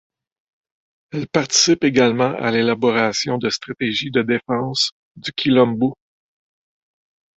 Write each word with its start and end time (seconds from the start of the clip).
Elle 1.11 1.27
participe 1.27 1.83
également 1.83 2.33
à 2.35 2.49
l'élaboration 2.49 3.37
de 3.37 3.51
stratégies 3.51 4.09
de 4.09 4.23
défense 4.23 4.93
du 5.15 5.31
quilombo. 5.31 5.93